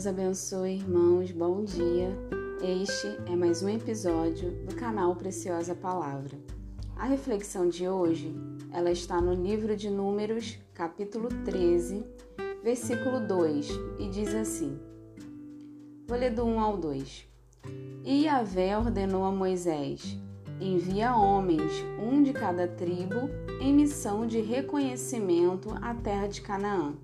[0.00, 1.30] Deus abençoe, irmãos.
[1.30, 2.08] Bom dia.
[2.62, 6.38] Este é mais um episódio do canal Preciosa Palavra.
[6.96, 8.34] A reflexão de hoje,
[8.72, 12.02] ela está no livro de Números, capítulo 13,
[12.64, 14.80] versículo 2, e diz assim:
[16.08, 17.28] Vou ler do 1 ao 2.
[18.02, 20.16] E Yahvé ordenou a Moisés:
[20.58, 21.72] Envia homens,
[22.02, 23.28] um de cada tribo,
[23.60, 26.94] em missão de reconhecimento à terra de Canaã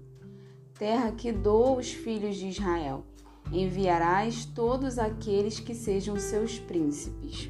[0.79, 3.05] terra que dou aos filhos de Israel.
[3.51, 7.48] Enviarás todos aqueles que sejam seus príncipes.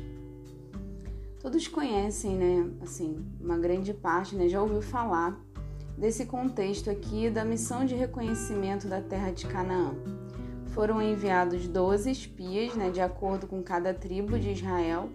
[1.41, 2.71] Todos conhecem, né?
[2.83, 4.49] Assim, uma grande parte, né?
[4.49, 5.41] Já ouviu falar
[5.97, 9.95] desse contexto aqui da missão de reconhecimento da terra de Canaã.
[10.67, 12.91] Foram enviados 12 espias, né?
[12.91, 15.09] De acordo com cada tribo de Israel.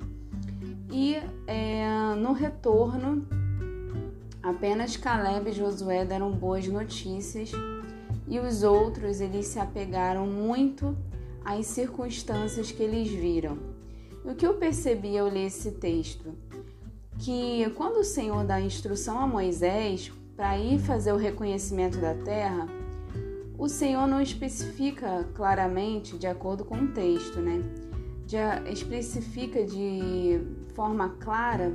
[0.92, 3.28] E é, no retorno,
[4.42, 7.52] apenas Caleb e Josué deram boas notícias
[8.32, 10.98] e os outros eles se apegaram muito
[11.44, 13.58] às circunstâncias que eles viram.
[14.24, 16.34] E o que eu percebi ao ler esse texto?
[17.20, 22.68] Que quando o Senhor dá instrução a Moisés para ir fazer o reconhecimento da terra,
[23.58, 27.62] o Senhor não especifica claramente, de acordo com o texto, né?
[28.26, 30.40] Já especifica de
[30.74, 31.74] forma clara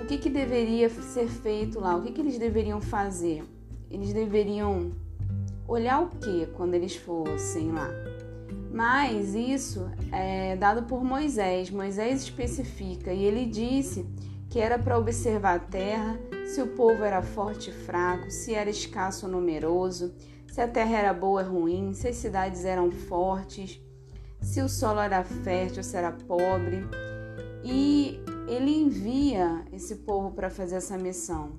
[0.00, 3.44] o que, que deveria ser feito lá, o que, que eles deveriam fazer.
[3.90, 4.92] Eles deveriam
[5.70, 7.88] olhar o que quando eles fossem lá?
[8.72, 11.70] Mas isso é dado por Moisés.
[11.70, 14.06] Moisés especifica e ele disse
[14.48, 18.68] que era para observar a terra, se o povo era forte e fraco, se era
[18.68, 20.12] escasso ou numeroso,
[20.48, 23.80] se a terra era boa ou ruim, se as cidades eram fortes,
[24.40, 26.84] se o solo era fértil ou se era pobre.
[27.62, 31.52] E ele envia esse povo para fazer essa missão.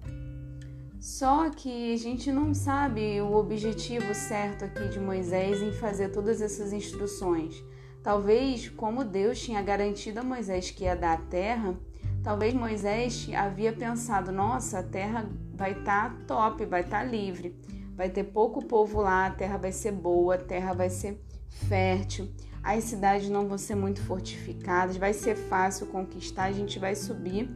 [1.01, 6.43] Só que a gente não sabe o objetivo certo aqui de Moisés em fazer todas
[6.43, 7.63] essas instruções.
[8.03, 11.75] Talvez, como Deus tinha garantido a Moisés que ia dar a terra,
[12.23, 17.59] talvez Moisés havia pensado: nossa, a terra vai estar tá top, vai estar tá livre,
[17.95, 21.19] vai ter pouco povo lá, a terra vai ser boa, a terra vai ser
[21.67, 22.29] fértil,
[22.61, 27.49] as cidades não vão ser muito fortificadas, vai ser fácil conquistar, a gente vai subir.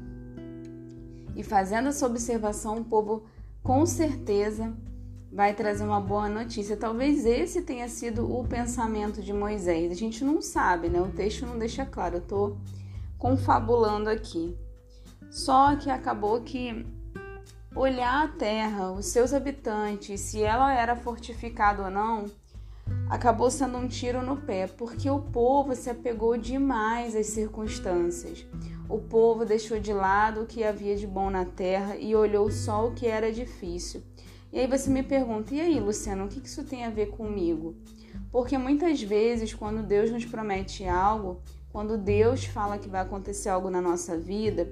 [1.35, 3.25] E fazendo essa observação, o povo
[3.65, 4.71] com certeza
[5.31, 6.77] vai trazer uma boa notícia.
[6.77, 9.91] Talvez esse tenha sido o pensamento de Moisés.
[9.91, 11.01] A gente não sabe, né?
[11.01, 12.17] O texto não deixa claro.
[12.17, 12.57] Eu tô
[13.17, 14.55] confabulando aqui.
[15.31, 16.85] Só que acabou que
[17.75, 22.25] olhar a terra, os seus habitantes, se ela era fortificada ou não,
[23.09, 28.45] acabou sendo um tiro no pé, porque o povo se apegou demais às circunstâncias.
[28.87, 32.87] O povo deixou de lado o que havia de bom na terra e olhou só
[32.87, 34.03] o que era difícil.
[34.53, 37.75] E aí você me pergunta: e aí, Luciano, o que isso tem a ver comigo?
[38.31, 41.41] Porque muitas vezes, quando Deus nos promete algo,
[41.71, 44.71] quando Deus fala que vai acontecer algo na nossa vida,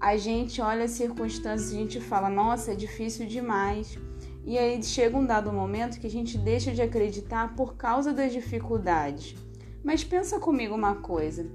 [0.00, 3.96] a gente olha as circunstâncias e a gente fala: nossa, é difícil demais.
[4.44, 8.32] E aí chega um dado momento que a gente deixa de acreditar por causa das
[8.32, 9.34] dificuldades.
[9.82, 11.46] Mas pensa comigo uma coisa: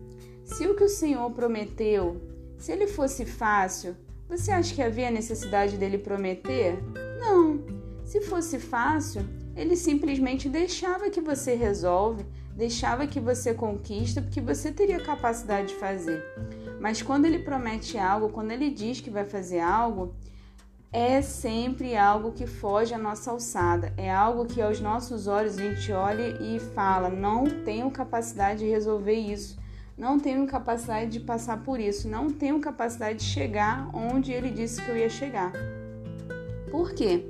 [0.49, 2.19] se o que o Senhor prometeu,
[2.57, 3.95] se ele fosse fácil,
[4.27, 6.77] você acha que havia necessidade dele prometer?
[7.19, 7.63] Não.
[8.03, 9.23] Se fosse fácil,
[9.55, 15.75] ele simplesmente deixava que você resolve, deixava que você conquista, porque você teria capacidade de
[15.75, 16.23] fazer.
[16.79, 20.15] Mas quando ele promete algo, quando ele diz que vai fazer algo,
[20.91, 25.61] é sempre algo que foge à nossa alçada, é algo que aos nossos olhos a
[25.61, 29.59] gente olha e fala: não tenho capacidade de resolver isso
[29.99, 34.81] não tenho capacidade de passar por isso, não tenho capacidade de chegar onde ele disse
[34.81, 35.51] que eu ia chegar.
[36.71, 37.25] Por quê?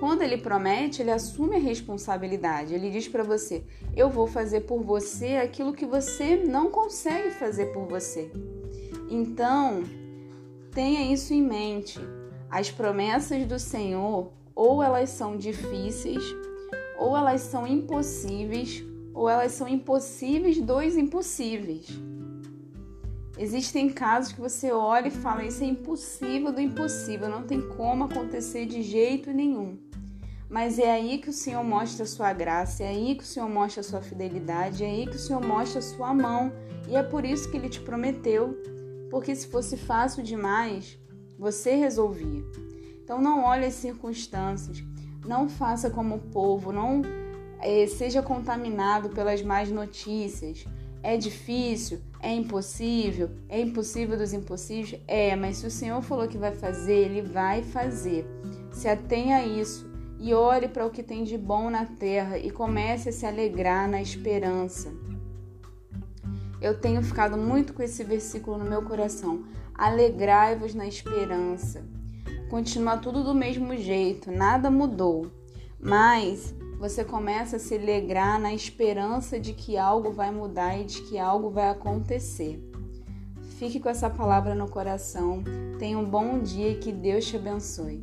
[0.00, 2.72] Quando ele promete, ele assume a responsabilidade.
[2.72, 3.62] Ele diz para você:
[3.94, 8.30] Eu vou fazer por você aquilo que você não consegue fazer por você.
[9.10, 9.82] Então,
[10.72, 12.00] tenha isso em mente.
[12.50, 16.24] As promessas do Senhor, ou elas são difíceis,
[16.98, 18.82] ou elas são impossíveis,
[19.12, 22.13] ou elas são impossíveis dos impossíveis.
[23.36, 28.04] Existem casos que você olha e fala: Isso é impossível do impossível, não tem como
[28.04, 29.78] acontecer de jeito nenhum.
[30.48, 33.48] Mas é aí que o Senhor mostra a sua graça, é aí que o Senhor
[33.48, 36.52] mostra a sua fidelidade, é aí que o Senhor mostra a sua mão.
[36.88, 38.56] E é por isso que ele te prometeu.
[39.10, 40.98] Porque se fosse fácil demais,
[41.38, 42.44] você resolvia.
[43.02, 44.82] Então não olhe as circunstâncias,
[45.26, 47.02] não faça como o povo, não
[47.60, 50.64] eh, seja contaminado pelas más notícias.
[51.02, 52.00] É difícil?
[52.24, 53.28] É impossível?
[53.50, 54.98] É impossível dos impossíveis?
[55.06, 58.26] É, mas se o Senhor falou que vai fazer, Ele vai fazer.
[58.72, 59.86] Se atenha a isso
[60.18, 63.86] e olhe para o que tem de bom na terra e comece a se alegrar
[63.90, 64.90] na esperança.
[66.62, 69.44] Eu tenho ficado muito com esse versículo no meu coração.
[69.74, 71.84] Alegrai-vos na esperança.
[72.48, 75.30] Continua tudo do mesmo jeito, nada mudou.
[75.78, 81.02] Mas você começa a se alegrar na esperança de que algo vai mudar e de
[81.02, 82.60] que algo vai acontecer.
[83.58, 85.42] Fique com essa palavra no coração.
[85.78, 88.02] Tenha um bom dia e que Deus te abençoe.